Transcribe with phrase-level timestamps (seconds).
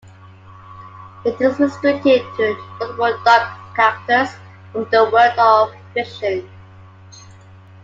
[1.23, 4.35] It is restricted to notable duck characters
[4.71, 6.49] from the world of fiction.